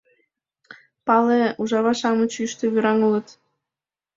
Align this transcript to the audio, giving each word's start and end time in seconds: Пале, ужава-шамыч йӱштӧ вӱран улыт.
Пале, 1.05 1.41
ужава-шамыч 1.61 2.31
йӱштӧ 2.39 2.65
вӱран 2.73 2.99
улыт. 3.07 3.27